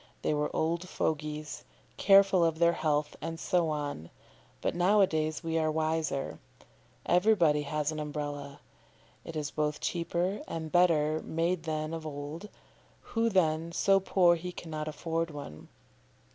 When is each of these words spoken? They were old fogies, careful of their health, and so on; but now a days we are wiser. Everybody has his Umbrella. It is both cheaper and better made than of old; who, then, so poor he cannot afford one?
They 0.23 0.33
were 0.33 0.49
old 0.55 0.89
fogies, 0.89 1.63
careful 1.95 2.43
of 2.43 2.57
their 2.57 2.73
health, 2.73 3.15
and 3.21 3.39
so 3.39 3.69
on; 3.69 4.09
but 4.59 4.73
now 4.73 4.99
a 5.01 5.05
days 5.05 5.43
we 5.43 5.59
are 5.59 5.69
wiser. 5.69 6.39
Everybody 7.05 7.61
has 7.61 7.89
his 7.89 7.99
Umbrella. 7.99 8.61
It 9.23 9.35
is 9.35 9.51
both 9.51 9.79
cheaper 9.79 10.41
and 10.47 10.71
better 10.71 11.21
made 11.23 11.65
than 11.65 11.93
of 11.93 12.07
old; 12.07 12.49
who, 13.13 13.29
then, 13.29 13.71
so 13.71 13.99
poor 13.99 14.33
he 14.37 14.51
cannot 14.51 14.87
afford 14.87 15.29
one? 15.29 15.67